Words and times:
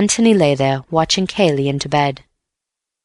Antony 0.00 0.32
lay 0.32 0.54
there, 0.54 0.82
watching 0.90 1.26
Cayley 1.26 1.68
into 1.68 1.86
bed. 1.86 2.24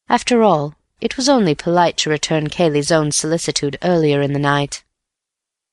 After 0.08 0.42
all, 0.42 0.76
it 0.98 1.18
was 1.18 1.28
only 1.28 1.54
polite 1.54 1.98
to 1.98 2.08
return 2.08 2.48
Cayley's 2.48 2.90
own 2.90 3.12
solicitude 3.12 3.76
earlier 3.82 4.22
in 4.22 4.32
the 4.32 4.38
night. 4.38 4.82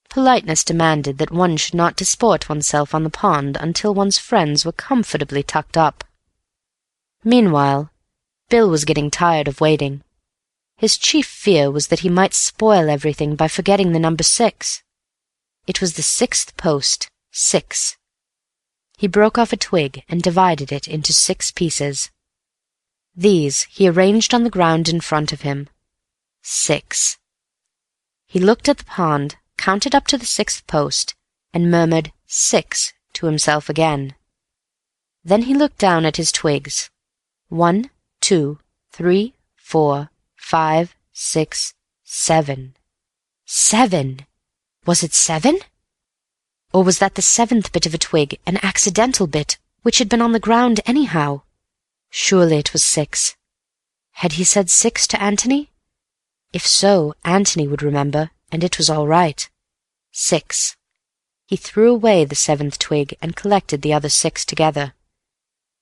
Politeness 0.09 0.65
demanded 0.65 1.19
that 1.19 1.31
one 1.31 1.55
should 1.55 1.75
not 1.75 1.95
disport 1.95 2.49
oneself 2.49 2.93
on 2.93 3.05
the 3.05 3.09
pond 3.09 3.55
until 3.57 3.93
one's 3.93 4.17
friends 4.17 4.65
were 4.65 4.73
comfortably 4.73 5.43
tucked 5.43 5.77
up. 5.77 6.03
Meanwhile, 7.23 7.89
Bill 8.49 8.69
was 8.69 8.83
getting 8.83 9.09
tired 9.09 9.47
of 9.47 9.61
waiting. 9.61 10.03
His 10.75 10.97
chief 10.97 11.25
fear 11.25 11.71
was 11.71 11.87
that 11.87 12.01
he 12.01 12.09
might 12.09 12.33
spoil 12.33 12.89
everything 12.89 13.37
by 13.37 13.47
forgetting 13.47 13.93
the 13.93 14.05
number 14.07 14.23
six. 14.23 14.83
It 15.67 15.79
was 15.79 15.93
the 15.93 16.03
sixth 16.03 16.57
post, 16.57 17.07
six. 17.31 17.95
He 18.97 19.07
broke 19.07 19.37
off 19.37 19.53
a 19.53 19.57
twig 19.57 20.03
and 20.07 20.21
divided 20.21 20.71
it 20.71 20.87
into 20.87 21.13
six 21.13 21.51
pieces. 21.51 22.11
These 23.15 23.63
he 23.63 23.87
arranged 23.87 24.33
on 24.33 24.43
the 24.43 24.49
ground 24.49 24.89
in 24.89 25.01
front 25.01 25.31
of 25.31 25.41
him. 25.41 25.69
Six. 26.41 27.17
He 28.25 28.39
looked 28.39 28.67
at 28.67 28.77
the 28.79 28.85
pond, 28.85 29.35
counted 29.57 29.93
up 29.93 30.07
to 30.07 30.17
the 30.17 30.25
sixth 30.25 30.65
post, 30.67 31.15
and 31.53 31.69
murmured 31.69 32.11
six 32.25 32.93
to 33.13 33.27
himself 33.27 33.69
again. 33.69 34.15
Then 35.23 35.43
he 35.43 35.53
looked 35.53 35.77
down 35.77 36.05
at 36.05 36.17
his 36.17 36.31
twigs. 36.31 36.89
One, 37.49 37.91
two, 38.19 38.59
three, 38.91 39.35
four, 39.55 40.09
five, 40.35 40.95
six, 41.13 41.73
seven. 42.03 42.75
Seven! 43.45 44.25
Was 44.85 45.03
it 45.03 45.13
seven? 45.13 45.59
Or 46.73 46.83
was 46.83 46.97
that 46.97 47.15
the 47.15 47.21
seventh 47.21 47.71
bit 47.71 47.85
of 47.85 47.93
a 47.93 47.99
twig, 47.99 48.39
an 48.47 48.57
accidental 48.63 49.27
bit, 49.27 49.59
which 49.83 49.99
had 49.99 50.09
been 50.09 50.21
on 50.21 50.31
the 50.31 50.39
ground 50.39 50.81
anyhow? 50.85 51.43
Surely 52.09 52.57
it 52.57 52.73
was 52.73 52.83
six. 52.83 53.35
Had 54.13 54.33
he 54.33 54.43
said 54.43 54.69
six 54.69 55.05
to 55.07 55.21
Antony? 55.21 55.69
If 56.51 56.65
so, 56.65 57.15
Antony 57.23 57.67
would 57.67 57.83
remember, 57.83 58.31
and 58.51 58.63
it 58.63 58.77
was 58.77 58.89
all 58.89 59.07
right. 59.07 59.49
Six. 60.11 60.75
He 61.45 61.57
threw 61.57 61.91
away 61.91 62.25
the 62.25 62.35
seventh 62.35 62.79
twig 62.79 63.15
and 63.21 63.35
collected 63.35 63.81
the 63.81 63.93
other 63.93 64.09
six 64.09 64.43
together. 64.43 64.93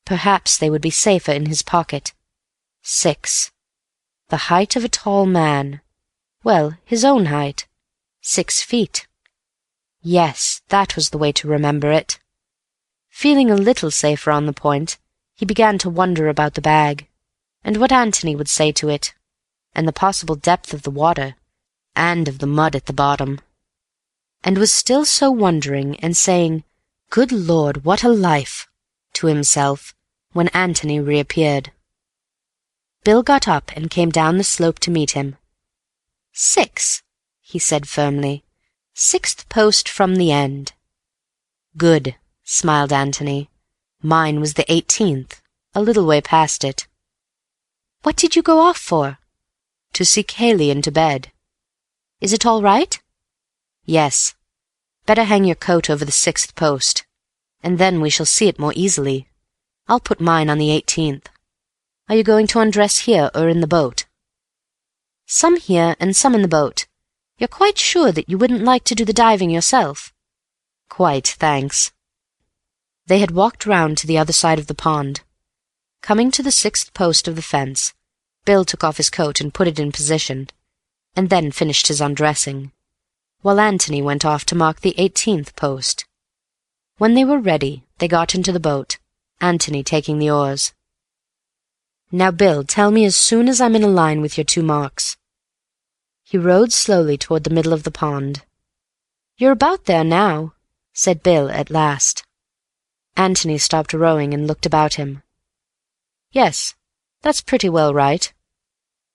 Perhaps 0.05 0.57
they 0.57 0.69
would 0.69 0.81
be 0.81 0.89
safer 0.89 1.31
in 1.31 1.45
his 1.45 1.61
pocket. 1.61 2.13
Six. 2.81 3.51
The 4.29 4.47
height 4.49 4.75
of 4.75 4.83
a 4.83 4.89
tall 4.89 5.25
man. 5.25 5.81
Well, 6.43 6.77
his 6.83 7.05
own 7.05 7.27
height. 7.27 7.67
Six 8.21 8.61
feet. 8.61 9.07
Yes, 10.03 10.61
that 10.69 10.95
was 10.95 11.11
the 11.11 11.17
way 11.17 11.31
to 11.33 11.47
remember 11.47 11.91
it. 11.91 12.19
Feeling 13.09 13.51
a 13.51 13.55
little 13.55 13.91
safer 13.91 14.31
on 14.31 14.47
the 14.47 14.53
point, 14.53 14.97
he 15.35 15.45
began 15.45 15.77
to 15.79 15.89
wonder 15.89 16.27
about 16.27 16.55
the 16.55 16.61
bag, 16.61 17.07
and 17.63 17.77
what 17.77 17.91
Antony 17.91 18.35
would 18.35 18.49
say 18.49 18.71
to 18.71 18.89
it, 18.89 19.13
and 19.75 19.87
the 19.87 19.93
possible 19.93 20.35
depth 20.35 20.73
of 20.73 20.81
the 20.81 20.91
water, 20.91 21.35
and 21.95 22.27
of 22.27 22.39
the 22.39 22.47
mud 22.47 22.75
at 22.75 22.87
the 22.87 22.93
bottom. 22.93 23.39
And 24.43 24.57
was 24.57 24.71
still 24.71 25.05
so 25.05 25.29
wondering 25.29 25.99
and 25.99 26.17
saying, 26.17 26.63
"Good 27.11 27.31
Lord, 27.31 27.85
what 27.85 28.03
a 28.03 28.09
life!" 28.09 28.67
to 29.13 29.27
himself, 29.27 29.93
when 30.33 30.47
Antony 30.47 30.99
reappeared. 30.99 31.71
Bill 33.03 33.21
got 33.21 33.47
up 33.47 33.71
and 33.75 33.91
came 33.91 34.09
down 34.09 34.37
the 34.37 34.43
slope 34.43 34.79
to 34.79 34.91
meet 34.91 35.11
him. 35.11 35.37
Six, 36.33 37.03
he 37.39 37.59
said 37.59 37.87
firmly. 37.87 38.43
"Sixth 38.93 39.47
post 39.47 39.87
from 39.87 40.15
the 40.15 40.31
end." 40.31 40.73
"Good," 41.77 42.15
smiled 42.43 42.91
Antony. 42.91 43.49
Mine 44.01 44.39
was 44.39 44.55
the 44.55 44.69
eighteenth, 44.71 45.41
a 45.73 45.81
little 45.81 46.05
way 46.05 46.21
past 46.21 46.63
it. 46.63 46.87
"What 48.03 48.15
did 48.15 48.35
you 48.35 48.41
go 48.41 48.59
off 48.59 48.77
for?" 48.77 49.19
"To 49.93 50.03
see 50.03 50.23
Cayley 50.23 50.69
into 50.69 50.91
bed." 50.91 51.31
"Is 52.19 52.33
it 52.33 52.45
all 52.45 52.61
right?" 52.61 53.01
"Yes. 53.85 54.35
Better 55.05 55.23
hang 55.23 55.45
your 55.45 55.55
coat 55.55 55.89
over 55.89 56.03
the 56.03 56.11
sixth 56.11 56.55
post, 56.55 57.05
and 57.63 57.77
then 57.77 58.01
we 58.01 58.09
shall 58.09 58.25
see 58.25 58.47
it 58.47 58.59
more 58.59 58.73
easily. 58.75 59.29
I'll 59.87 59.99
put 59.99 60.19
mine 60.19 60.49
on 60.49 60.57
the 60.57 60.71
eighteenth. 60.71 61.29
Are 62.09 62.15
you 62.15 62.23
going 62.23 62.47
to 62.47 62.59
undress 62.59 62.99
here 62.99 63.31
or 63.33 63.47
in 63.47 63.61
the 63.61 63.67
boat?" 63.67 64.05
"Some 65.25 65.57
here 65.57 65.95
and 65.99 66.15
some 66.15 66.35
in 66.35 66.41
the 66.41 66.47
boat. 66.47 66.87
You're 67.41 67.47
quite 67.47 67.79
sure 67.79 68.11
that 68.11 68.29
you 68.29 68.37
wouldn't 68.37 68.63
like 68.63 68.83
to 68.83 68.93
do 68.93 69.03
the 69.03 69.13
diving 69.13 69.49
yourself?" 69.49 70.13
"Quite, 70.89 71.27
thanks. 71.27 71.91
They 73.07 73.17
had 73.17 73.31
walked 73.31 73.65
round 73.65 73.97
to 73.97 74.05
the 74.05 74.19
other 74.19 74.31
side 74.31 74.59
of 74.59 74.67
the 74.67 74.75
pond. 74.75 75.21
Coming 76.03 76.29
to 76.29 76.43
the 76.43 76.51
sixth 76.51 76.93
post 76.93 77.27
of 77.27 77.35
the 77.35 77.41
fence, 77.41 77.95
Bill 78.45 78.63
took 78.63 78.83
off 78.83 78.97
his 78.97 79.09
coat 79.09 79.41
and 79.41 79.55
put 79.55 79.67
it 79.67 79.79
in 79.79 79.91
position, 79.91 80.51
and 81.15 81.31
then 81.31 81.51
finished 81.51 81.87
his 81.87 81.99
undressing, 81.99 82.73
while 83.41 83.59
Antony 83.59 84.03
went 84.03 84.23
off 84.23 84.45
to 84.45 84.55
mark 84.63 84.81
the 84.81 84.93
eighteenth 84.99 85.55
post. 85.55 86.05
When 86.99 87.15
they 87.15 87.25
were 87.25 87.39
ready, 87.39 87.83
they 87.97 88.07
got 88.07 88.35
into 88.35 88.51
the 88.51 88.59
boat, 88.59 88.99
Antony 89.39 89.81
taking 89.83 90.19
the 90.19 90.29
oars. 90.29 90.73
"Now, 92.11 92.29
Bill, 92.29 92.63
tell 92.63 92.91
me 92.91 93.03
as 93.03 93.17
soon 93.17 93.49
as 93.49 93.59
I'm 93.59 93.75
in 93.75 93.83
a 93.83 93.87
line 93.87 94.21
with 94.21 94.37
your 94.37 94.45
two 94.45 94.61
marks." 94.61 95.17
He 96.31 96.37
rowed 96.37 96.71
slowly 96.71 97.17
toward 97.17 97.43
the 97.43 97.49
middle 97.57 97.73
of 97.73 97.83
the 97.83 97.91
pond. 97.91 98.45
"You're 99.35 99.51
about 99.51 99.83
there 99.83 100.05
now," 100.05 100.53
said 100.93 101.23
Bill 101.23 101.49
at 101.49 101.69
last. 101.69 102.23
Antony 103.17 103.57
stopped 103.57 103.91
rowing 103.91 104.33
and 104.33 104.47
looked 104.47 104.65
about 104.65 104.93
him. 104.93 105.23
"Yes, 106.31 106.73
that's 107.21 107.41
pretty 107.41 107.67
well 107.67 107.93
right." 107.93 108.31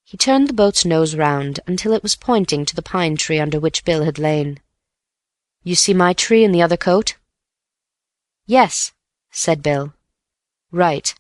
He 0.05 0.19
turned 0.19 0.47
the 0.47 0.53
boat's 0.53 0.85
nose 0.85 1.15
round 1.15 1.59
until 1.67 1.95
it 1.95 2.03
was 2.03 2.17
pointing 2.17 2.67
to 2.67 2.77
the 2.77 2.83
pine 2.83 3.17
tree 3.17 3.41
under 3.41 3.59
which 3.59 3.87
Bill 3.87 4.05
had 4.05 4.19
lain. 4.19 4.61
"You 5.63 5.75
see 5.75 5.95
my 5.95 6.13
tree 6.13 6.45
in 6.45 6.53
the 6.53 6.61
other 6.61 6.77
coat?" 6.77 7.17
"Yes," 8.45 8.93
said 9.31 9.63
Bill. 9.63 9.95
"Right. 10.71 11.15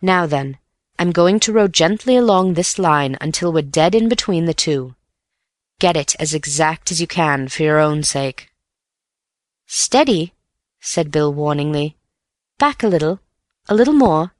Now 0.00 0.24
then, 0.24 0.56
I'm 0.98 1.12
going 1.12 1.40
to 1.40 1.52
row 1.52 1.68
gently 1.68 2.16
along 2.16 2.54
this 2.54 2.78
line 2.78 3.18
until 3.20 3.52
we're 3.52 3.60
dead 3.60 3.94
in 3.94 4.08
between 4.08 4.46
the 4.46 4.54
two. 4.54 4.94
Get 5.78 5.96
it 5.96 6.14
as 6.18 6.34
exact 6.34 6.90
as 6.92 7.00
you 7.00 7.06
can, 7.06 7.48
for 7.48 7.62
your 7.62 7.78
own 7.78 8.02
sake." 8.02 8.50
"Steady," 9.66 10.34
said 10.80 11.10
Bill 11.10 11.32
warningly. 11.32 11.96
Back 12.58 12.82
a 12.82 12.88
little. 12.88 13.20
A 13.68 13.74
little 13.74 13.94
more. 13.94 14.34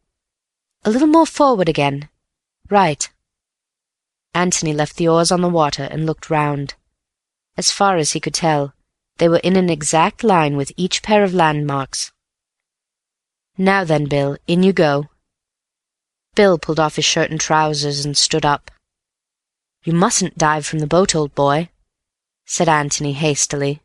A 0.84 0.90
little 0.90 1.08
more 1.08 1.26
forward 1.26 1.68
again. 1.68 2.08
Right." 2.68 3.08
Antony 4.34 4.72
left 4.72 4.96
the 4.96 5.08
oars 5.08 5.30
on 5.30 5.40
the 5.40 5.48
water 5.48 5.84
and 5.84 6.06
looked 6.06 6.30
round. 6.30 6.74
As 7.56 7.70
far 7.70 7.96
as 7.96 8.12
he 8.12 8.20
could 8.20 8.34
tell, 8.34 8.74
they 9.18 9.28
were 9.28 9.44
in 9.44 9.56
an 9.56 9.70
exact 9.70 10.24
line 10.24 10.56
with 10.56 10.72
each 10.76 11.02
pair 11.02 11.22
of 11.22 11.34
landmarks. 11.34 12.12
"Now 13.58 13.84
then, 13.84 14.06
Bill, 14.06 14.36
in 14.46 14.62
you 14.62 14.72
go." 14.72 15.08
Bill 16.34 16.58
pulled 16.58 16.80
off 16.80 16.96
his 16.96 17.04
shirt 17.04 17.30
and 17.30 17.40
trousers 17.40 18.04
and 18.04 18.16
stood 18.16 18.44
up. 18.44 18.70
"You 19.84 19.92
mustn't 19.92 20.38
dive 20.38 20.64
from 20.64 20.78
the 20.78 20.86
boat, 20.86 21.14
old 21.14 21.34
boy," 21.34 21.70
said 22.44 22.68
Antony 22.68 23.14
hastily. 23.14 23.82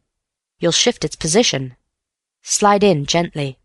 "You'll 0.59 0.71
shift 0.71 1.03
its 1.03 1.15
position. 1.15 1.75
Slide 2.43 2.83
in 2.83 3.05
gently. 3.05 3.57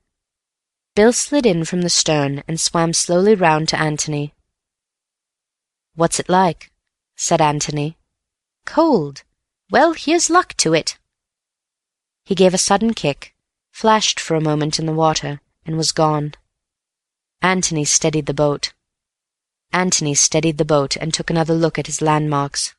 Bill 0.94 1.12
slid 1.12 1.44
in 1.44 1.64
from 1.64 1.82
the 1.82 1.90
stern 1.90 2.42
and 2.48 2.60
swam 2.60 2.92
slowly 2.94 3.34
round 3.34 3.68
to 3.68 3.78
Antony. 3.78 4.34
"What's 5.94 6.18
it 6.18 6.28
like?" 6.28 6.72
said 7.16 7.40
Antony. 7.40 7.98
"Cold. 8.64 9.24
Well, 9.70 9.92
here's 9.92 10.30
luck 10.30 10.54
to 10.58 10.72
it." 10.74 10.98
He 12.24 12.34
gave 12.34 12.54
a 12.54 12.58
sudden 12.58 12.94
kick, 12.94 13.34
flashed 13.70 14.18
for 14.18 14.36
a 14.36 14.40
moment 14.40 14.78
in 14.78 14.86
the 14.86 14.92
water, 14.92 15.40
and 15.66 15.76
was 15.76 15.92
gone. 15.92 16.34
Antony 17.42 17.84
steadied 17.84 18.26
the 18.26 18.34
boat. 18.34 18.72
Antony 19.72 20.14
steadied 20.14 20.58
the 20.58 20.64
boat 20.64 20.96
and 20.96 21.12
took 21.12 21.30
another 21.30 21.54
look 21.54 21.78
at 21.78 21.86
his 21.86 22.02
landmarks. 22.02 22.74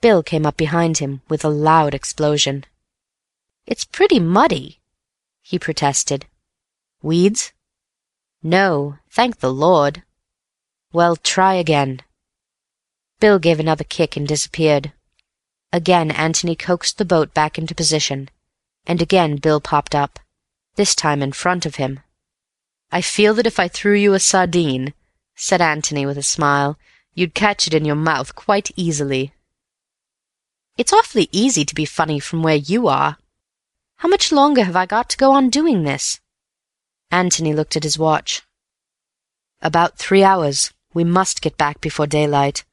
Bill 0.00 0.22
came 0.22 0.46
up 0.46 0.56
behind 0.56 0.98
him 0.98 1.22
with 1.28 1.44
a 1.44 1.48
loud 1.48 1.94
explosion. 1.94 2.64
"It's 3.66 3.84
pretty 3.84 4.20
muddy," 4.20 4.80
he 5.42 5.58
protested. 5.58 6.26
Weeds? 7.02 7.52
No, 8.42 8.98
thank 9.10 9.40
the 9.40 9.52
Lord. 9.52 10.02
Well, 10.92 11.16
try 11.16 11.54
again. 11.54 12.02
Bill 13.18 13.38
gave 13.38 13.60
another 13.60 13.84
kick 13.84 14.16
and 14.16 14.26
disappeared. 14.26 14.92
Again 15.72 16.10
Antony 16.10 16.56
coaxed 16.56 16.98
the 16.98 17.04
boat 17.04 17.34
back 17.34 17.58
into 17.58 17.74
position, 17.74 18.30
and 18.86 19.02
again 19.02 19.36
Bill 19.36 19.60
popped 19.60 19.94
up, 19.94 20.18
this 20.76 20.94
time 20.94 21.22
in 21.22 21.32
front 21.32 21.66
of 21.66 21.76
him. 21.76 22.00
I 22.90 23.02
feel 23.02 23.34
that 23.34 23.46
if 23.46 23.60
I 23.60 23.68
threw 23.68 23.94
you 23.94 24.14
a 24.14 24.20
sardine, 24.20 24.94
said 25.40 25.62
Antony 25.62 26.04
with 26.04 26.18
a 26.18 26.22
smile, 26.22 26.78
you'd 27.14 27.34
catch 27.34 27.66
it 27.66 27.72
in 27.72 27.86
your 27.86 27.96
mouth 27.96 28.34
quite 28.34 28.70
easily. 28.76 29.32
It's 30.76 30.92
awfully 30.92 31.30
easy 31.32 31.64
to 31.64 31.74
be 31.74 31.86
funny 31.86 32.20
from 32.20 32.42
where 32.42 32.56
you 32.56 32.88
are. 32.88 33.16
How 33.96 34.08
much 34.08 34.32
longer 34.32 34.64
have 34.64 34.76
I 34.76 34.84
got 34.84 35.08
to 35.08 35.16
go 35.16 35.32
on 35.32 35.48
doing 35.48 35.82
this? 35.82 36.20
Antony 37.10 37.54
looked 37.54 37.74
at 37.74 37.84
his 37.84 37.98
watch. 37.98 38.42
"About 39.62 39.96
three 39.96 40.22
hours. 40.22 40.72
We 40.92 41.04
must 41.04 41.40
get 41.40 41.56
back 41.56 41.80
before 41.80 42.06
daylight. 42.06 42.64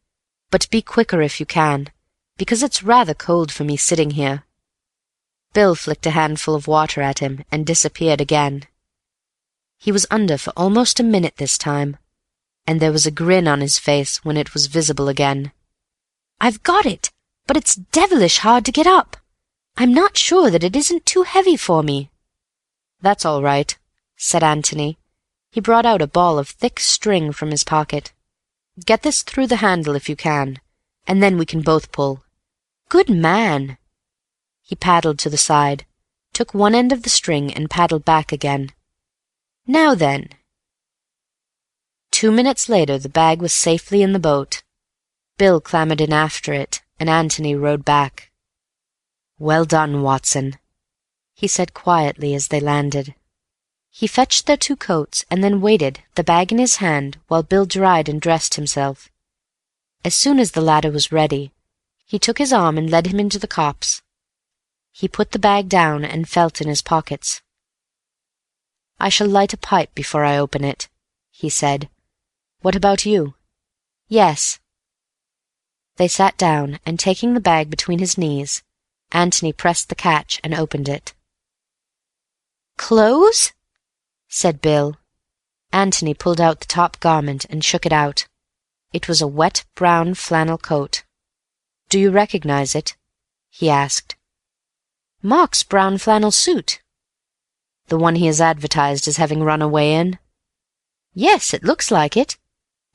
But 0.51 0.69
be 0.69 0.81
quicker 0.81 1.21
if 1.21 1.39
you 1.39 1.45
can, 1.45 1.89
because 2.35 2.63
it's 2.63 2.83
rather 2.83 3.13
cold 3.13 3.49
for 3.51 3.63
me 3.63 3.77
sitting 3.77 4.11
here." 4.11 4.43
Bill 5.53 5.73
flicked 5.73 6.05
a 6.05 6.11
handful 6.11 6.53
of 6.53 6.67
water 6.67 7.01
at 7.01 7.19
him 7.19 7.45
and 7.49 7.65
disappeared 7.65 8.19
again. 8.19 8.65
He 9.77 9.91
was 9.91 10.05
under 10.11 10.37
for 10.37 10.51
almost 10.57 10.99
a 10.99 11.03
minute 11.15 11.37
this 11.37 11.57
time, 11.57 11.97
and 12.67 12.79
there 12.79 12.91
was 12.91 13.07
a 13.07 13.11
grin 13.11 13.47
on 13.47 13.61
his 13.61 13.79
face 13.79 14.23
when 14.25 14.37
it 14.37 14.53
was 14.53 14.67
visible 14.67 15.07
again. 15.07 15.53
"I've 16.39 16.61
got 16.61 16.85
it, 16.85 17.11
but 17.47 17.57
it's 17.57 17.75
devilish 17.75 18.39
hard 18.39 18.65
to 18.65 18.77
get 18.79 18.85
up. 18.85 19.17
I'm 19.77 19.93
not 19.93 20.17
sure 20.17 20.51
that 20.51 20.63
it 20.63 20.75
isn't 20.75 21.05
too 21.05 21.23
heavy 21.23 21.55
for 21.55 21.81
me." 21.81 22.11
"That's 23.01 23.25
all 23.25 23.41
right," 23.41 23.75
said 24.17 24.43
Antony. 24.43 24.99
He 25.49 25.61
brought 25.61 25.85
out 25.85 26.01
a 26.01 26.07
ball 26.07 26.37
of 26.37 26.49
thick 26.49 26.79
string 26.79 27.31
from 27.31 27.51
his 27.51 27.63
pocket. 27.63 28.11
"Get 28.85 29.01
this 29.01 29.23
through 29.23 29.47
the 29.47 29.63
handle 29.67 29.95
if 29.95 30.09
you 30.09 30.15
can, 30.15 30.59
and 31.07 31.23
then 31.23 31.37
we 31.37 31.45
can 31.45 31.61
both 31.61 31.91
pull." 31.91 32.23
"Good 32.89 33.09
man!" 33.09 33.77
He 34.61 34.75
paddled 34.75 35.19
to 35.19 35.29
the 35.29 35.37
side, 35.37 35.85
took 36.33 36.53
one 36.53 36.75
end 36.75 36.91
of 36.91 37.03
the 37.03 37.09
string 37.09 37.53
and 37.53 37.69
paddled 37.69 38.03
back 38.03 38.31
again. 38.31 38.73
"Now 39.65 39.95
then." 39.95 40.29
Two 42.19 42.31
minutes 42.31 42.67
later 42.67 42.97
the 42.97 43.09
bag 43.09 43.43
was 43.43 43.53
safely 43.53 44.01
in 44.01 44.11
the 44.11 44.27
boat. 44.31 44.63
Bill 45.37 45.61
clambered 45.61 46.01
in 46.01 46.11
after 46.11 46.51
it, 46.51 46.81
and 46.99 47.11
Antony 47.11 47.53
rowed 47.53 47.85
back. 47.85 48.31
"Well 49.37 49.65
done, 49.65 50.01
Watson," 50.01 50.57
he 51.35 51.47
said 51.47 51.75
quietly 51.75 52.33
as 52.33 52.47
they 52.47 52.59
landed. 52.59 53.13
He 53.91 54.07
fetched 54.07 54.47
their 54.47 54.57
two 54.57 54.75
coats, 54.75 55.25
and 55.29 55.43
then 55.43 55.61
waited, 55.61 56.01
the 56.15 56.23
bag 56.23 56.51
in 56.51 56.57
his 56.57 56.77
hand, 56.77 57.19
while 57.27 57.43
Bill 57.43 57.67
dried 57.67 58.09
and 58.09 58.19
dressed 58.19 58.55
himself. 58.55 59.11
As 60.03 60.15
soon 60.15 60.39
as 60.39 60.53
the 60.53 60.67
latter 60.71 60.89
was 60.89 61.11
ready, 61.11 61.53
he 62.03 62.17
took 62.17 62.39
his 62.39 62.51
arm 62.51 62.79
and 62.79 62.89
led 62.89 63.05
him 63.05 63.19
into 63.19 63.37
the 63.37 63.53
copse. 63.59 64.01
He 64.91 65.07
put 65.07 65.33
the 65.33 65.45
bag 65.49 65.69
down 65.69 66.03
and 66.03 66.27
felt 66.27 66.61
in 66.61 66.67
his 66.67 66.81
pockets. 66.81 67.43
"I 68.99 69.09
shall 69.09 69.27
light 69.27 69.53
a 69.53 69.57
pipe 69.71 69.93
before 69.93 70.25
I 70.25 70.39
open 70.39 70.63
it," 70.63 70.89
he 71.29 71.51
said. 71.51 71.91
"What 72.61 72.75
about 72.75 73.05
you?" 73.05 73.35
"Yes." 74.09 74.59
They 75.95 76.09
sat 76.09 76.37
down, 76.37 76.79
and 76.85 76.99
taking 76.99 77.33
the 77.33 77.39
bag 77.39 77.69
between 77.69 77.99
his 77.99 78.17
knees, 78.17 78.61
Antony 79.11 79.53
pressed 79.53 79.87
the 79.87 79.95
catch 79.95 80.41
and 80.43 80.53
opened 80.53 80.89
it. 80.89 81.13
"Clothes?" 82.75 83.53
said 84.27 84.59
Bill. 84.59 84.97
Antony 85.71 86.13
pulled 86.13 86.41
out 86.41 86.59
the 86.59 86.65
top 86.65 86.99
garment 86.99 87.45
and 87.45 87.63
shook 87.63 87.85
it 87.85 87.93
out. 87.93 88.27
It 88.91 89.07
was 89.07 89.21
a 89.21 89.27
wet 89.27 89.63
brown 89.75 90.13
flannel 90.15 90.57
coat. 90.57 91.03
"Do 91.87 91.97
you 91.99 92.11
recognize 92.11 92.75
it?" 92.75 92.97
he 93.49 93.69
asked. 93.69 94.17
"Mark's 95.21 95.63
brown 95.63 95.99
flannel 95.99 96.31
suit." 96.31 96.81
"The 97.87 97.97
one 97.97 98.15
he 98.15 98.25
has 98.25 98.41
advertised 98.41 99.07
as 99.07 99.15
having 99.17 99.41
run 99.41 99.61
away 99.61 99.93
in?" 99.93 100.19
"Yes, 101.13 101.53
it 101.53 101.63
looks 101.63 101.91
like 101.91 102.17
it. 102.17 102.37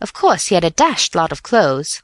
Of 0.03 0.13
course 0.13 0.49
he 0.49 0.57
had 0.57 0.65
a 0.65 0.71
dashed 0.85 1.15
lot 1.15 1.31
of 1.31 1.45
clothes." 1.45 2.03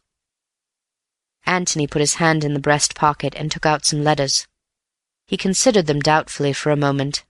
Antony 1.45 1.89
put 1.89 1.99
his 1.99 2.15
hand 2.23 2.45
in 2.45 2.55
the 2.55 2.67
breast 2.69 2.95
pocket 2.95 3.35
and 3.35 3.51
took 3.51 3.67
out 3.67 3.85
some 3.85 4.05
letters. 4.05 4.47
He 5.27 5.37
considered 5.37 5.89
them 5.89 5.99
doubtfully 5.99 6.53
for 6.53 6.71
a 6.71 6.77
moment. 6.77 7.25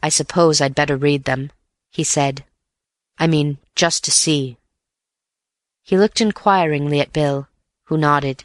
"I 0.00 0.08
suppose 0.08 0.60
I'd 0.60 0.76
better 0.76 0.96
read 0.96 1.24
them," 1.24 1.50
he 1.90 2.04
said. 2.04 2.46
"I 3.18 3.26
mean, 3.26 3.58
just 3.74 4.04
to 4.04 4.12
see." 4.12 4.56
He 5.82 5.98
looked 5.98 6.20
inquiringly 6.20 7.00
at 7.00 7.12
Bill, 7.12 7.48
who 7.86 7.98
nodded. 7.98 8.44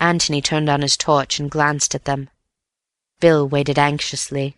Antony 0.00 0.40
turned 0.40 0.70
on 0.70 0.80
his 0.80 0.96
torch 0.96 1.38
and 1.38 1.50
glanced 1.50 1.94
at 1.94 2.06
them. 2.06 2.30
Bill 3.20 3.46
waited 3.46 3.78
anxiously. 3.78 4.56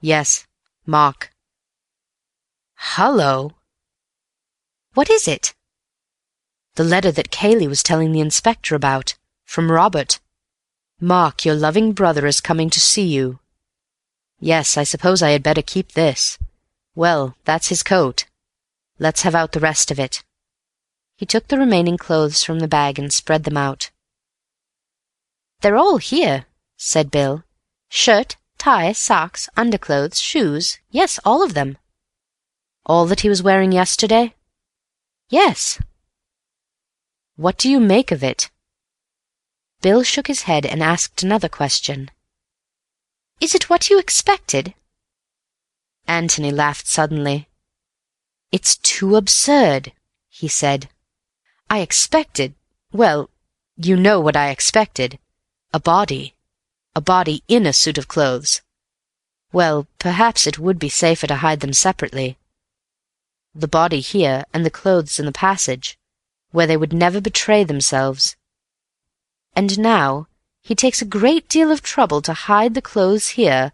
"Yes, 0.00 0.46
Mark." 0.86 1.34
"Hullo!" 2.96 3.56
"What 4.94 5.10
is 5.10 5.28
it?" 5.28 5.54
"The 6.76 6.82
letter 6.84 7.12
that 7.12 7.30
Cayley 7.30 7.68
was 7.68 7.82
telling 7.82 8.12
the 8.12 8.20
inspector 8.20 8.74
about. 8.74 9.16
From 9.44 9.70
Robert. 9.70 10.18
Mark, 10.98 11.44
your 11.44 11.54
loving 11.54 11.92
brother 11.92 12.26
is 12.26 12.40
coming 12.40 12.70
to 12.70 12.80
see 12.80 13.06
you. 13.06 13.38
Yes, 14.38 14.78
I 14.78 14.84
suppose 14.84 15.22
I 15.22 15.32
had 15.32 15.42
better 15.42 15.60
keep 15.60 15.92
this. 15.92 16.38
Well, 16.94 17.36
that's 17.44 17.68
his 17.68 17.82
coat. 17.82 18.24
Let's 18.98 19.22
have 19.22 19.34
out 19.34 19.52
the 19.52 19.60
rest 19.60 19.90
of 19.90 20.00
it." 20.00 20.24
He 21.16 21.26
took 21.26 21.48
the 21.48 21.58
remaining 21.58 21.98
clothes 21.98 22.42
from 22.42 22.60
the 22.60 22.68
bag 22.68 22.98
and 22.98 23.12
spread 23.12 23.44
them 23.44 23.58
out. 23.58 23.90
"They're 25.60 25.76
all 25.76 25.98
here," 25.98 26.46
said 26.78 27.10
Bill. 27.10 27.44
"Shirt, 27.90 28.36
tie, 28.56 28.92
socks, 28.92 29.50
underclothes, 29.54 30.18
shoes 30.18 30.78
yes, 30.90 31.20
all 31.26 31.42
of 31.42 31.52
them." 31.52 31.76
"All 32.90 33.06
that 33.06 33.20
he 33.20 33.28
was 33.28 33.40
wearing 33.40 33.70
yesterday?" 33.70 34.34
"Yes." 35.28 35.78
"What 37.36 37.56
do 37.56 37.70
you 37.70 37.78
make 37.78 38.10
of 38.10 38.24
it?" 38.24 38.50
Bill 39.80 40.02
shook 40.02 40.26
his 40.26 40.42
head 40.50 40.66
and 40.66 40.82
asked 40.82 41.22
another 41.22 41.48
question. 41.48 42.10
Is 43.40 43.54
it 43.54 43.70
what 43.70 43.90
you 43.90 44.00
expected?" 44.00 44.74
Antony 46.08 46.50
laughed 46.50 46.88
suddenly. 46.88 47.48
"It's 48.50 48.74
too 48.74 49.14
absurd," 49.14 49.92
he 50.28 50.48
said. 50.48 50.90
"I 51.76 51.78
expected 51.78 52.56
well, 52.90 53.30
you 53.76 53.94
know 53.94 54.18
what 54.18 54.34
I 54.34 54.50
expected. 54.50 55.20
A 55.72 55.78
body. 55.78 56.34
A 56.96 57.00
body 57.00 57.44
in 57.46 57.66
a 57.66 57.72
suit 57.72 57.98
of 57.98 58.08
clothes. 58.08 58.62
Well, 59.52 59.86
perhaps 60.00 60.44
it 60.48 60.58
would 60.58 60.80
be 60.80 60.88
safer 60.88 61.28
to 61.28 61.36
hide 61.36 61.60
them 61.60 61.72
separately. 61.72 62.36
The 63.54 63.68
body 63.68 64.00
here, 64.00 64.44
and 64.52 64.64
the 64.64 64.70
clothes 64.70 65.18
in 65.18 65.26
the 65.26 65.32
passage, 65.32 65.98
where 66.50 66.66
they 66.66 66.76
would 66.76 66.92
never 66.92 67.20
betray 67.20 67.64
themselves. 67.64 68.36
And 69.54 69.78
now 69.78 70.28
he 70.62 70.74
takes 70.74 71.02
a 71.02 71.16
great 71.18 71.48
deal 71.48 71.72
of 71.72 71.82
trouble 71.82 72.22
to 72.22 72.32
hide 72.32 72.74
the 72.74 72.82
clothes 72.82 73.30
here, 73.30 73.72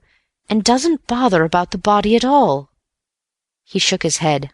and 0.48 0.64
doesn't 0.64 1.06
bother 1.06 1.44
about 1.44 1.72
the 1.72 1.78
body 1.78 2.16
at 2.16 2.24
all." 2.24 2.70
He 3.64 3.78
shook 3.78 4.02
his 4.02 4.18
head. 4.18 4.50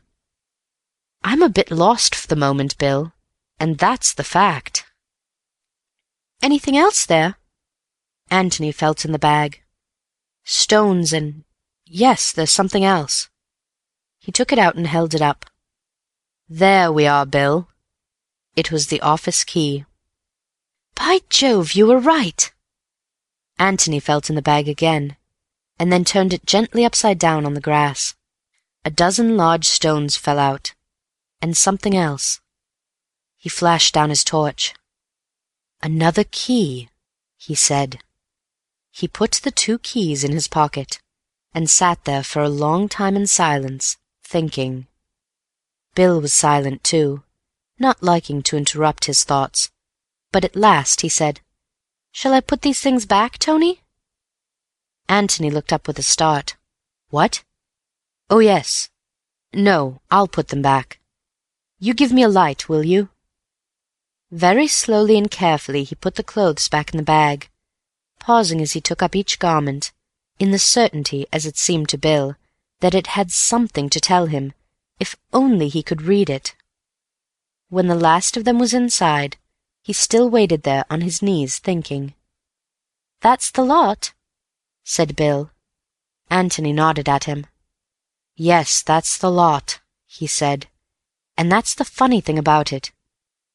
"I'm 1.23 1.43
a 1.43 1.49
bit 1.49 1.71
lost 1.71 2.15
for 2.15 2.27
the 2.27 2.35
moment, 2.35 2.79
Bill, 2.79 3.13
and 3.61 3.79
that's 3.79 4.13
the 4.13 4.25
fact." 4.25 4.87
"Anything 6.41 6.77
else 6.77 7.07
there?" 7.07 7.37
Antony 8.31 8.73
felt 8.73 9.05
in 9.05 9.13
the 9.13 9.19
bag. 9.19 9.63
"Stones 10.43 11.13
and 11.13 11.45
yes, 11.85 12.33
there's 12.33 12.51
something 12.51 12.85
else." 12.85 13.29
He 14.25 14.31
took 14.31 14.53
it 14.53 14.59
out 14.59 14.77
and 14.77 14.87
held 14.87 15.15
it 15.15 15.21
up. 15.21 15.51
"There 16.49 16.93
we 16.93 17.09
are, 17.09 17.27
Bill." 17.27 17.69
It 18.55 18.71
was 18.71 18.87
the 18.87 19.01
office 19.01 19.43
key. 19.43 19.85
By 20.95 21.23
Jove, 21.29 21.73
you 21.73 21.87
were 21.89 21.99
right!" 21.99 22.53
Antony 23.59 23.99
felt 23.99 24.31
in 24.31 24.37
the 24.37 24.49
bag 24.51 24.69
again, 24.69 25.17
and 25.77 25.93
then 25.93 26.05
turned 26.05 26.33
it 26.33 26.47
gently 26.47 26.85
upside 26.85 27.19
down 27.19 27.45
on 27.45 27.55
the 27.55 27.61
grass. 27.61 28.15
A 28.85 28.91
dozen 28.91 29.37
large 29.37 29.67
stones 29.67 30.17
fell 30.17 30.39
out, 30.39 30.73
and 31.41 31.57
something 31.57 31.97
else. 31.97 32.41
He 33.37 33.49
flashed 33.49 33.93
down 33.93 34.11
his 34.11 34.23
torch. 34.23 34.73
"Another 35.83 36.23
key," 36.23 36.91
he 37.37 37.57
said. 37.57 37.99
He 38.93 39.09
put 39.09 39.33
the 39.43 39.51
two 39.51 39.81
keys 39.81 40.23
in 40.23 40.31
his 40.31 40.47
pocket, 40.47 41.01
and 41.53 41.69
sat 41.69 42.05
there 42.05 42.23
for 42.23 42.41
a 42.41 42.49
long 42.49 42.89
time 42.89 43.17
in 43.17 43.27
silence, 43.27 43.97
thinking. 44.35 44.87
Bill 45.95 46.17
was 46.21 46.35
silent 46.47 46.83
too, 46.83 47.23
not 47.79 48.03
liking 48.11 48.43
to 48.45 48.57
interrupt 48.57 49.11
his 49.11 49.25
thoughts 49.25 49.71
but 50.33 50.45
at 50.45 50.57
last 50.57 51.03
he 51.03 51.09
said, 51.11 51.41
"Shall 52.11 52.33
I 52.33 52.41
put 52.41 52.63
these 52.63 52.81
things 52.81 53.05
back, 53.05 53.39
Tony?" 53.39 53.83
Antony 55.09 55.51
looked 55.51 55.73
up 55.73 55.87
with 55.87 55.99
a 55.99 56.03
start. 56.15 56.57
"What? 57.11 57.45
Oh, 58.31 58.39
yes. 58.39 58.89
No, 59.53 60.01
I'll 60.11 60.29
put 60.37 60.49
them 60.49 60.63
back. 60.63 60.99
You 61.79 61.93
give 61.93 62.13
me 62.13 62.23
a 62.23 62.37
light, 62.41 62.69
will 62.69 62.85
you?" 62.85 63.11
Very 64.31 64.67
slowly 64.67 65.19
and 65.19 65.31
carefully 65.31 65.85
he 65.85 65.95
put 65.95 66.15
the 66.15 66.31
clothes 66.33 66.69
back 66.71 66.91
in 66.93 66.97
the 66.97 67.13
bag, 67.19 67.51
pausing 68.19 68.63
as 68.63 68.73
he 68.73 68.81
took 68.81 69.03
up 69.03 69.15
each 69.15 69.39
garment, 69.39 69.93
in 70.39 70.51
the 70.51 70.59
certainty, 70.59 71.27
as 71.31 71.45
it 71.45 71.59
seemed 71.59 71.91
to 71.91 71.99
Bill, 71.99 72.37
that 72.83 72.95
it 72.95 73.15
had 73.19 73.31
something 73.31 73.89
to 73.89 74.01
tell 74.01 74.27
him, 74.27 74.53
if 74.99 75.17
only 75.33 75.69
he 75.69 75.83
could 75.83 76.03
read 76.03 76.29
it. 76.29 76.55
When 77.69 77.87
the 77.87 78.03
last 78.09 78.37
of 78.37 78.45
them 78.45 78.59
was 78.59 78.75
inside, 78.75 79.37
he 79.83 79.93
still 79.93 80.29
waited 80.29 80.65
there 80.65 80.85
on 80.91 81.01
his 81.01 81.23
knees, 81.23 81.59
thinking. 81.59 82.15
"That's 83.21 83.51
the 83.53 83.65
lot," 83.65 84.13
said 84.85 85.17
Bill. 85.17 85.51
Antony 86.29 86.73
nodded 86.73 87.09
at 87.09 87.25
him. 87.25 87.47
Yes, 88.37 88.83
that's 88.83 89.17
the 89.17 89.31
lot, 89.31 89.81
he 90.07 90.27
said. 90.27 90.69
And 91.37 91.51
that's 91.51 91.75
the 91.75 91.85
funny 91.85 92.21
thing 92.21 92.39
about 92.39 92.73
it. 92.73 92.91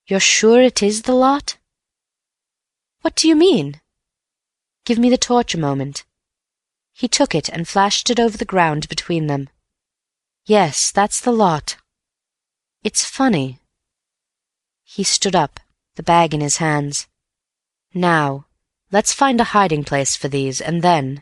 You're 0.08 0.32
sure 0.38 0.62
it 0.62 0.82
is 0.82 1.02
the 1.02 1.20
lot? 1.28 1.58
What 3.02 3.16
do 3.16 3.28
you 3.28 3.36
mean? 3.36 3.82
Give 4.86 4.98
me 4.98 5.10
the 5.10 5.18
torch 5.30 5.54
a 5.54 5.60
moment. 5.60 6.06
He 6.98 7.08
took 7.08 7.36
it 7.36 7.48
and 7.48 7.68
flashed 7.68 8.10
it 8.10 8.20
over 8.20 8.40
the 8.40 8.54
ground 8.54 8.90
between 8.90 9.28
them. 9.28 9.50
Yes, 10.48 10.92
that's 10.92 11.22
the 11.22 11.32
lot. 11.32 11.78
It's 12.84 13.06
funny. 13.06 13.60
He 14.84 15.04
stood 15.04 15.36
up, 15.36 15.60
the 15.96 16.02
bag 16.02 16.34
in 16.34 16.42
his 16.42 16.58
hands. 16.58 17.06
Now, 17.94 18.48
let's 18.92 19.14
find 19.14 19.40
a 19.40 19.52
hiding 19.54 19.84
place 19.84 20.16
for 20.16 20.28
these, 20.28 20.60
and 20.60 20.82
then... 20.82 21.22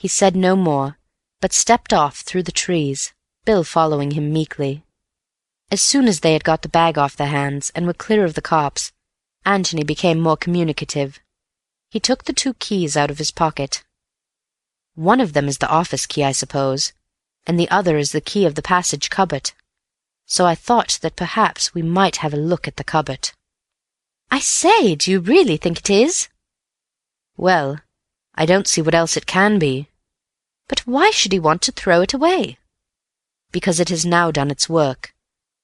He 0.00 0.08
said 0.08 0.34
no 0.34 0.56
more, 0.56 0.98
but 1.40 1.52
stepped 1.52 1.92
off 1.92 2.16
through 2.16 2.42
the 2.42 2.60
trees, 2.64 3.12
Bill 3.44 3.62
following 3.62 4.10
him 4.12 4.32
meekly. 4.32 4.82
As 5.70 5.80
soon 5.80 6.08
as 6.08 6.20
they 6.20 6.32
had 6.32 6.42
got 6.42 6.62
the 6.62 6.76
bag 6.80 6.98
off 6.98 7.14
their 7.14 7.28
hands 7.28 7.70
and 7.72 7.86
were 7.86 7.94
clear 7.94 8.24
of 8.24 8.34
the 8.34 8.42
copse, 8.42 8.90
Antony 9.44 9.84
became 9.84 10.18
more 10.18 10.36
communicative. 10.36 11.20
He 11.88 12.00
took 12.00 12.24
the 12.24 12.32
two 12.32 12.54
keys 12.54 12.96
out 12.96 13.12
of 13.12 13.18
his 13.18 13.30
pocket. 13.30 13.84
One 14.94 15.20
of 15.20 15.32
them 15.32 15.48
is 15.48 15.58
the 15.58 15.68
office 15.68 16.06
key, 16.06 16.22
I 16.22 16.32
suppose, 16.32 16.92
and 17.46 17.58
the 17.58 17.68
other 17.70 17.96
is 17.96 18.12
the 18.12 18.20
key 18.20 18.46
of 18.46 18.54
the 18.54 18.62
passage 18.62 19.10
cupboard. 19.10 19.52
So 20.26 20.46
I 20.46 20.54
thought 20.54 20.98
that 21.02 21.16
perhaps 21.16 21.74
we 21.74 21.82
might 21.82 22.16
have 22.16 22.32
a 22.32 22.38
look 22.38 22.66
at 22.68 22.76
the 22.76 22.84
cupboard. 22.84 23.30
I 24.30 24.38
say, 24.38 24.94
do 24.94 25.10
you 25.10 25.20
really 25.20 25.56
think 25.56 25.78
it 25.78 25.90
is? 25.90 26.28
Well, 27.36 27.80
I 28.34 28.46
don't 28.46 28.68
see 28.68 28.82
what 28.82 28.94
else 28.94 29.16
it 29.16 29.26
can 29.26 29.58
be. 29.58 29.88
But 30.68 30.86
why 30.86 31.10
should 31.10 31.32
he 31.32 31.38
want 31.38 31.60
to 31.62 31.72
throw 31.72 32.00
it 32.00 32.14
away? 32.14 32.58
Because 33.52 33.78
it 33.80 33.90
has 33.90 34.06
now 34.06 34.30
done 34.30 34.50
its 34.50 34.68
work, 34.68 35.14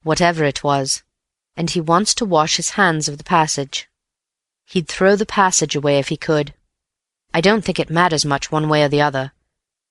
whatever 0.02 0.44
it 0.44 0.62
was, 0.62 1.02
and 1.56 1.70
he 1.70 1.80
wants 1.80 2.14
to 2.14 2.24
wash 2.24 2.56
his 2.56 2.70
hands 2.70 3.08
of 3.08 3.16
the 3.16 3.24
passage. 3.24 3.88
He'd 4.66 4.88
throw 4.88 5.16
the 5.16 5.26
passage 5.26 5.74
away 5.74 5.98
if 5.98 6.08
he 6.08 6.16
could. 6.16 6.52
I 7.32 7.40
don't 7.40 7.64
think 7.64 7.78
it 7.78 7.90
matters 7.90 8.24
much 8.24 8.50
one 8.50 8.68
way 8.68 8.82
or 8.82 8.88
the 8.88 9.02
other, 9.02 9.32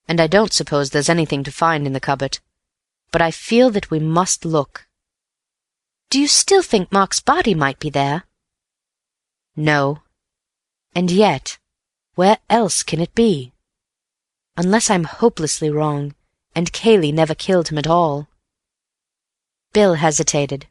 and 0.07 0.19
I 0.19 0.27
don't 0.27 0.53
suppose 0.53 0.89
there's 0.89 1.09
anything 1.09 1.43
to 1.43 1.51
find 1.51 1.87
in 1.87 1.93
the 1.93 1.99
cupboard. 1.99 2.39
But 3.11 3.21
I 3.21 3.31
feel 3.31 3.69
that 3.71 3.89
we 3.89 3.99
must 3.99 4.45
look. 4.45 4.87
Do 6.09 6.19
you 6.19 6.27
still 6.27 6.61
think 6.61 6.91
Mark's 6.91 7.19
body 7.19 7.55
might 7.55 7.79
be 7.79 7.89
there? 7.89 8.23
No. 9.55 9.99
And 10.93 11.09
yet, 11.11 11.57
where 12.15 12.37
else 12.49 12.83
can 12.83 12.99
it 12.99 13.15
be? 13.15 13.53
unless 14.59 14.89
I'm 14.89 15.05
hopelessly 15.05 15.69
wrong, 15.69 16.13
and 16.53 16.73
Cayley 16.73 17.13
never 17.13 17.33
killed 17.33 17.69
him 17.69 17.77
at 17.77 17.87
all. 17.87 18.27
Bill 19.71 19.93
hesitated, 19.93 20.67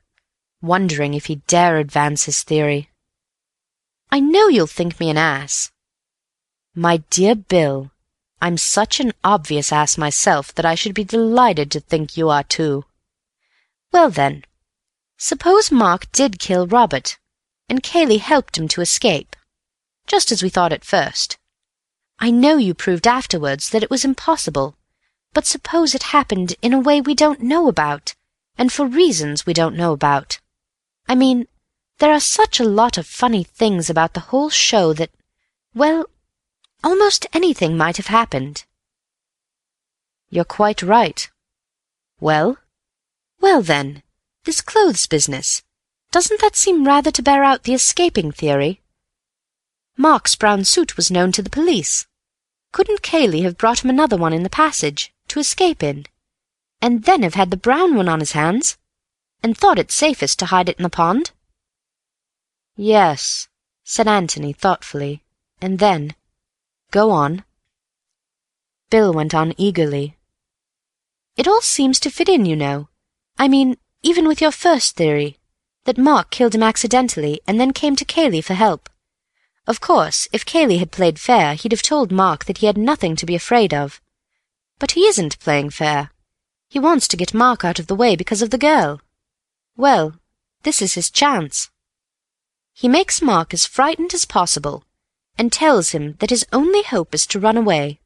wondering 0.60 1.14
if 1.14 1.24
he 1.24 1.36
dare 1.46 1.78
advance 1.78 2.24
his 2.24 2.42
theory. 2.42 2.90
I 4.12 4.20
know 4.20 4.48
you'll 4.48 4.66
think 4.66 5.00
me 5.00 5.08
an 5.08 5.16
ass. 5.16 5.72
My 6.74 6.98
dear 7.10 7.34
Bill, 7.34 7.90
I'm 8.40 8.56
such 8.56 9.00
an 9.00 9.12
obvious 9.24 9.72
ass 9.72 9.98
myself 9.98 10.54
that 10.54 10.64
I 10.64 10.74
should 10.74 10.94
be 10.94 11.04
delighted 11.04 11.70
to 11.72 11.80
think 11.80 12.16
you 12.16 12.28
are 12.28 12.44
too. 12.44 12.84
Well 13.92 14.10
then, 14.10 14.44
suppose 15.16 15.72
Mark 15.72 16.10
did 16.12 16.38
kill 16.38 16.66
Robert, 16.66 17.18
and 17.68 17.82
Cayley 17.82 18.18
helped 18.18 18.56
him 18.56 18.68
to 18.68 18.80
escape, 18.80 19.34
just 20.06 20.30
as 20.30 20.42
we 20.42 20.50
thought 20.50 20.72
at 20.72 20.84
first. 20.84 21.38
I 22.20 22.30
know 22.30 22.56
you 22.56 22.74
proved 22.74 23.06
afterwards 23.06 23.70
that 23.70 23.82
it 23.82 23.90
was 23.90 24.04
impossible, 24.04 24.76
but 25.32 25.46
suppose 25.46 25.94
it 25.94 26.14
happened 26.14 26.54
in 26.62 26.72
a 26.72 26.80
way 26.80 27.00
we 27.00 27.14
don't 27.14 27.42
know 27.42 27.68
about, 27.68 28.14
and 28.56 28.72
for 28.72 28.86
reasons 28.86 29.46
we 29.46 29.52
don't 29.52 29.76
know 29.76 29.92
about. 29.92 30.38
I 31.08 31.14
mean, 31.14 31.48
there 31.98 32.12
are 32.12 32.20
such 32.20 32.60
a 32.60 32.64
lot 32.64 32.98
of 32.98 33.06
funny 33.06 33.42
things 33.42 33.90
about 33.90 34.14
the 34.14 34.28
whole 34.30 34.50
show 34.50 34.92
that, 34.92 35.10
well, 35.74 36.06
almost 36.82 37.26
anything 37.32 37.76
might 37.76 37.96
have 37.96 38.06
happened. 38.06 38.64
You're 40.30 40.44
quite 40.44 40.82
right. 40.82 41.28
Well? 42.20 42.58
Well, 43.40 43.62
then, 43.62 44.02
this 44.44 44.60
clothes 44.60 45.06
business. 45.06 45.62
Doesn't 46.10 46.40
that 46.40 46.56
seem 46.56 46.86
rather 46.86 47.10
to 47.10 47.22
bear 47.22 47.44
out 47.44 47.64
the 47.64 47.74
escaping 47.74 48.32
theory? 48.32 48.80
Mark's 49.96 50.36
brown 50.36 50.64
suit 50.64 50.96
was 50.96 51.10
known 51.10 51.32
to 51.32 51.42
the 51.42 51.50
police. 51.50 52.06
Couldn't 52.72 53.02
Cayley 53.02 53.42
have 53.42 53.58
brought 53.58 53.84
him 53.84 53.90
another 53.90 54.16
one 54.16 54.32
in 54.32 54.42
the 54.42 54.50
passage, 54.50 55.12
to 55.28 55.40
escape 55.40 55.82
in, 55.82 56.06
and 56.80 57.04
then 57.04 57.22
have 57.22 57.34
had 57.34 57.50
the 57.50 57.56
brown 57.56 57.94
one 57.94 58.08
on 58.08 58.20
his 58.20 58.32
hands, 58.32 58.78
and 59.42 59.56
thought 59.56 59.78
it 59.78 59.90
safest 59.90 60.38
to 60.38 60.46
hide 60.46 60.68
it 60.68 60.78
in 60.78 60.82
the 60.82 60.90
pond? 60.90 61.32
Yes, 62.76 63.48
said 63.84 64.06
Antony 64.06 64.52
thoughtfully, 64.52 65.22
and 65.60 65.78
then, 65.78 66.14
Go 66.90 67.10
on. 67.10 67.44
Bill 68.88 69.12
went 69.12 69.34
on 69.34 69.52
eagerly. 69.58 70.16
It 71.36 71.46
all 71.46 71.60
seems 71.60 72.00
to 72.00 72.10
fit 72.10 72.30
in, 72.30 72.46
you 72.46 72.56
know. 72.56 72.88
I 73.38 73.46
mean, 73.46 73.76
even 74.02 74.26
with 74.26 74.40
your 74.40 74.50
first 74.50 74.96
theory, 74.96 75.36
that 75.84 75.98
Mark 75.98 76.30
killed 76.30 76.54
him 76.54 76.62
accidentally 76.62 77.40
and 77.46 77.60
then 77.60 77.72
came 77.72 77.94
to 77.96 78.06
Cayley 78.06 78.40
for 78.40 78.54
help. 78.54 78.88
Of 79.66 79.82
course, 79.82 80.28
if 80.32 80.46
Cayley 80.46 80.78
had 80.78 80.90
played 80.90 81.20
fair, 81.20 81.52
he'd 81.54 81.72
have 81.72 81.82
told 81.82 82.10
Mark 82.10 82.46
that 82.46 82.58
he 82.58 82.66
had 82.66 82.78
nothing 82.78 83.16
to 83.16 83.26
be 83.26 83.34
afraid 83.34 83.74
of. 83.74 84.00
But 84.78 84.92
he 84.92 85.06
isn't 85.06 85.38
playing 85.40 85.70
fair. 85.70 86.10
He 86.70 86.78
wants 86.78 87.06
to 87.08 87.18
get 87.18 87.34
Mark 87.34 87.66
out 87.66 87.78
of 87.78 87.86
the 87.86 87.94
way 87.94 88.16
because 88.16 88.40
of 88.40 88.48
the 88.48 88.56
girl. 88.56 89.02
Well, 89.76 90.14
this 90.62 90.80
is 90.80 90.94
his 90.94 91.10
chance. 91.10 91.70
He 92.72 92.88
makes 92.88 93.20
Mark 93.20 93.52
as 93.52 93.66
frightened 93.66 94.14
as 94.14 94.24
possible, 94.24 94.84
and 95.38 95.52
tells 95.52 95.90
him 95.90 96.16
that 96.18 96.30
his 96.30 96.44
only 96.52 96.82
hope 96.82 97.14
is 97.14 97.26
to 97.28 97.40
run 97.40 97.56
away. 97.56 98.00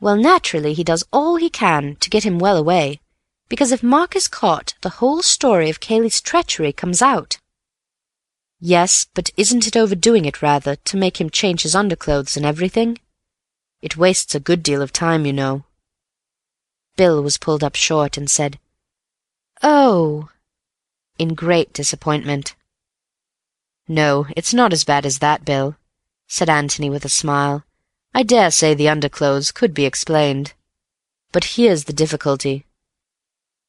Well, 0.00 0.16
naturally, 0.16 0.72
he 0.74 0.82
does 0.82 1.04
all 1.12 1.36
he 1.36 1.50
can 1.50 1.96
to 1.96 2.10
get 2.10 2.24
him 2.24 2.38
well 2.38 2.56
away, 2.56 3.00
because 3.48 3.70
if 3.70 3.82
Mark 3.82 4.16
is 4.16 4.26
caught, 4.26 4.74
the 4.80 4.98
whole 4.98 5.22
story 5.22 5.70
of 5.70 5.80
Cayley's 5.80 6.20
treachery 6.20 6.72
comes 6.72 7.00
out. 7.00 7.38
Yes, 8.58 9.06
but 9.14 9.30
isn't 9.36 9.66
it 9.66 9.76
overdoing 9.76 10.24
it 10.24 10.42
rather 10.42 10.76
to 10.76 10.96
make 10.96 11.20
him 11.20 11.30
change 11.30 11.62
his 11.62 11.74
underclothes 11.74 12.36
and 12.36 12.46
everything? 12.46 12.98
It 13.82 13.96
wastes 13.96 14.34
a 14.34 14.40
good 14.40 14.62
deal 14.62 14.80
of 14.80 14.92
time, 14.92 15.26
you 15.26 15.32
know. 15.32 15.64
Bill 16.96 17.22
was 17.22 17.38
pulled 17.38 17.62
up 17.62 17.74
short 17.74 18.16
and 18.16 18.30
said, 18.30 18.58
Oh, 19.62 20.30
in 21.18 21.34
great 21.34 21.72
disappointment. 21.72 22.54
No, 23.86 24.26
it's 24.34 24.54
not 24.54 24.72
as 24.72 24.84
bad 24.84 25.06
as 25.06 25.18
that, 25.18 25.44
Bill, 25.44 25.76
said 26.26 26.48
Antony 26.48 26.90
with 26.90 27.04
a 27.04 27.08
smile. 27.08 27.64
I 28.14 28.22
dare 28.22 28.50
say 28.50 28.74
the 28.74 28.88
underclothes 28.88 29.52
could 29.52 29.74
be 29.74 29.84
explained. 29.84 30.54
But 31.32 31.56
here's 31.56 31.84
the 31.84 31.92
difficulty. 31.92 32.66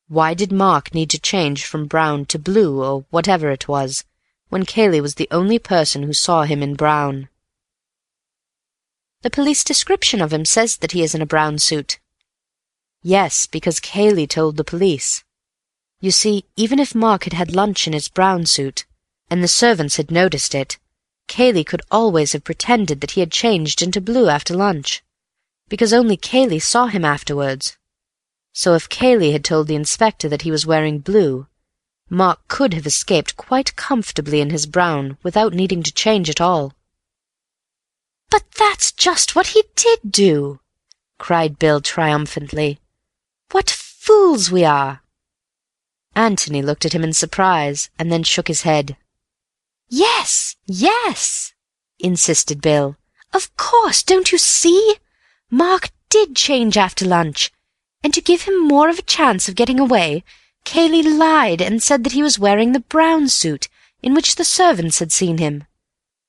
Why 0.07 0.33
did 0.33 0.51
Mark 0.51 0.93
need 0.93 1.09
to 1.11 1.19
change 1.19 1.65
from 1.65 1.87
brown 1.87 2.25
to 2.27 2.39
blue, 2.39 2.83
or 2.83 3.05
whatever 3.09 3.51
it 3.51 3.67
was? 3.67 4.05
when 4.49 4.65
Cayley 4.65 5.01
was 5.01 5.15
the 5.15 5.27
only 5.31 5.59
person 5.59 6.03
who 6.03 6.13
saw 6.13 6.43
him 6.43 6.63
in 6.63 6.75
brown. 6.75 7.27
The 9.21 9.29
police 9.29 9.63
description 9.63 10.21
of 10.21 10.31
him 10.31 10.45
says 10.45 10.77
that 10.77 10.93
he 10.93 11.03
is 11.03 11.13
in 11.13 11.21
a 11.21 11.25
brown 11.25 11.59
suit. 11.59 11.99
Yes, 13.03 13.45
because 13.45 13.79
Cayley 13.79 14.27
told 14.27 14.57
the 14.57 14.63
police. 14.63 15.23
You 15.99 16.11
see, 16.11 16.45
even 16.55 16.79
if 16.79 16.95
Mark 16.95 17.23
had 17.25 17.33
had 17.33 17.55
lunch 17.55 17.87
in 17.87 17.93
his 17.93 18.07
brown 18.07 18.45
suit, 18.45 18.85
and 19.29 19.43
the 19.43 19.47
servants 19.47 19.97
had 19.97 20.11
noticed 20.11 20.55
it, 20.55 20.77
Cayley 21.27 21.63
could 21.63 21.81
always 21.91 22.33
have 22.33 22.43
pretended 22.43 23.01
that 23.01 23.11
he 23.11 23.19
had 23.19 23.31
changed 23.31 23.81
into 23.81 24.01
blue 24.01 24.29
after 24.29 24.55
lunch, 24.55 25.03
because 25.69 25.93
only 25.93 26.17
Cayley 26.17 26.59
saw 26.59 26.87
him 26.87 27.03
afterwards. 27.03 27.77
So 28.53 28.73
if 28.73 28.89
Cayley 28.89 29.33
had 29.33 29.43
told 29.43 29.67
the 29.67 29.75
inspector 29.75 30.29
that 30.29 30.41
he 30.41 30.51
was 30.51 30.65
wearing 30.65 30.99
blue, 30.99 31.47
Mark 32.09 32.47
could 32.47 32.73
have 32.73 32.87
escaped 32.87 33.35
quite 33.35 33.75
comfortably 33.75 34.39
in 34.39 34.49
his 34.49 34.65
brown 34.65 35.17
without 35.21 35.53
needing 35.53 35.83
to 35.83 35.93
change 35.93 36.29
at 36.29 36.39
all. 36.39 36.73
But 38.29 38.43
that's 38.57 38.91
just 38.91 39.35
what 39.35 39.47
he 39.47 39.63
did 39.75 39.99
do, 40.09 40.59
cried 41.19 41.59
Bill 41.59 41.81
triumphantly. 41.81 42.79
What 43.51 43.69
fools 43.69 44.49
we 44.49 44.63
are! 44.63 45.01
Antony 46.15 46.61
looked 46.61 46.85
at 46.85 46.93
him 46.93 47.03
in 47.03 47.13
surprise, 47.13 47.89
and 47.99 48.11
then 48.11 48.23
shook 48.23 48.47
his 48.47 48.61
head. 48.61 48.97
Yes, 49.89 50.55
yes, 50.65 51.53
insisted 51.99 52.61
Bill. 52.61 52.97
Of 53.33 53.55
course, 53.55 54.03
don't 54.03 54.31
you 54.31 54.37
see? 54.37 54.95
Mark 55.49 55.91
did 56.09 56.35
change 56.35 56.77
after 56.77 57.05
lunch, 57.05 57.51
and 58.03 58.13
to 58.13 58.21
give 58.21 58.43
him 58.43 58.67
more 58.67 58.89
of 58.89 58.99
a 58.99 59.03
chance 59.03 59.47
of 59.47 59.55
getting 59.55 59.79
away, 59.79 60.23
Cayley 60.65 61.01
lied 61.01 61.61
and 61.61 61.81
said 61.81 62.03
that 62.03 62.11
he 62.11 62.21
was 62.21 62.37
wearing 62.37 62.73
the 62.73 62.81
brown 62.81 63.29
suit 63.29 63.69
in 64.03 64.13
which 64.13 64.35
the 64.35 64.43
servants 64.43 64.99
had 64.99 65.11
seen 65.13 65.37
him. 65.37 65.63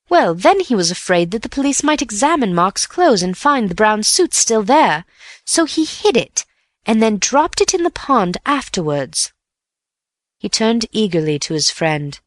Well, 0.07 0.33
then 0.33 0.61
he 0.61 0.73
was 0.73 0.89
afraid 0.89 1.31
that 1.31 1.41
the 1.41 1.49
police 1.49 1.83
might 1.83 2.01
examine 2.01 2.55
Mark's 2.55 2.87
clothes 2.87 3.21
and 3.21 3.37
find 3.37 3.69
the 3.69 3.75
brown 3.75 4.03
suit 4.03 4.33
still 4.33 4.63
there, 4.63 5.05
so 5.45 5.65
he 5.65 5.83
hid 5.83 6.15
it, 6.15 6.45
and 6.85 7.03
then 7.03 7.17
dropped 7.17 7.59
it 7.59 7.73
in 7.73 7.83
the 7.83 7.91
pond 7.91 8.37
afterwards." 8.45 9.33
He 10.37 10.47
turned 10.47 10.87
eagerly 10.91 11.37
to 11.39 11.53
his 11.53 11.69
friend, 11.69 12.19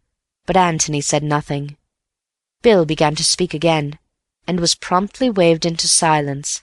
but 0.52 0.61
Antony 0.61 1.00
said 1.00 1.23
nothing. 1.23 1.78
Bill 2.61 2.85
began 2.85 3.14
to 3.14 3.25
speak 3.25 3.54
again, 3.54 3.99
and 4.47 4.61
was 4.61 4.75
promptly 4.75 5.30
waved 5.30 5.64
into 5.64 5.88
silence. 5.88 6.62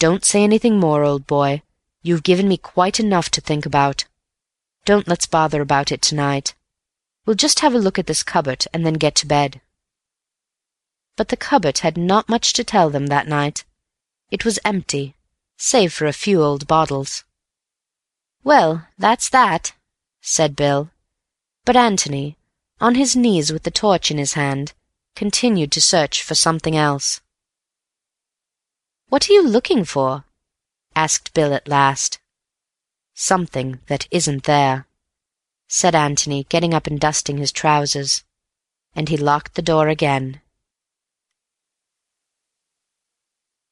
"Don't 0.00 0.24
say 0.24 0.42
anything 0.42 0.80
more, 0.80 1.04
old 1.04 1.28
boy. 1.28 1.62
You've 2.02 2.24
given 2.24 2.48
me 2.48 2.56
quite 2.56 2.98
enough 2.98 3.30
to 3.30 3.40
think 3.40 3.64
about. 3.64 4.06
Don't 4.84 5.06
let's 5.06 5.26
bother 5.26 5.60
about 5.62 5.92
it 5.92 6.02
tonight. 6.02 6.56
We'll 7.24 7.36
just 7.36 7.60
have 7.60 7.72
a 7.72 7.78
look 7.78 8.00
at 8.00 8.08
this 8.08 8.24
cupboard 8.24 8.66
and 8.72 8.84
then 8.84 8.94
get 8.94 9.14
to 9.18 9.26
bed." 9.26 9.60
But 11.14 11.28
the 11.28 11.36
cupboard 11.36 11.78
had 11.86 11.96
not 11.96 12.28
much 12.28 12.52
to 12.54 12.64
tell 12.64 12.90
them 12.90 13.06
that 13.06 13.28
night. 13.28 13.64
It 14.32 14.44
was 14.44 14.58
empty, 14.64 15.14
save 15.56 15.92
for 15.92 16.06
a 16.08 16.20
few 16.24 16.42
old 16.42 16.66
bottles. 16.66 17.22
"Well, 18.42 18.88
that's 18.98 19.28
that," 19.28 19.74
said 20.20 20.56
Bill. 20.56 20.90
But 21.64 21.76
Antony, 21.76 22.36
on 22.78 22.94
his 22.94 23.16
knees 23.16 23.50
with 23.50 23.62
the 23.62 23.70
torch 23.70 24.10
in 24.10 24.18
his 24.18 24.34
hand, 24.34 24.74
continued 25.16 25.72
to 25.72 25.80
search 25.80 26.22
for 26.22 26.34
something 26.34 26.76
else. 26.76 27.22
"What 29.08 29.28
are 29.28 29.32
you 29.32 29.42
looking 29.46 29.84
for?" 29.86 30.24
asked 30.94 31.32
Bill 31.32 31.54
at 31.54 31.66
last. 31.66 32.18
"Something 33.14 33.80
that 33.86 34.06
isn't 34.10 34.44
there," 34.44 34.86
said 35.66 35.94
Antony, 35.94 36.44
getting 36.44 36.74
up 36.74 36.86
and 36.86 37.00
dusting 37.00 37.38
his 37.38 37.52
trousers. 37.52 38.24
And 38.94 39.08
he 39.08 39.16
locked 39.16 39.54
the 39.54 39.62
door 39.62 39.88
again. 39.88 40.42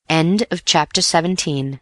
End 0.09 0.47
of 0.51 0.65
chapter 0.65 1.03
17 1.03 1.81